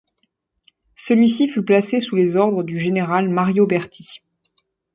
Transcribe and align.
Celui-ci 0.95 1.47
fut 1.47 1.61
placé 1.63 1.99
sous 1.99 2.15
les 2.15 2.35
ordres 2.35 2.63
du 2.63 2.79
général 2.79 3.29
Mario 3.29 3.67
Berti. 3.67 4.23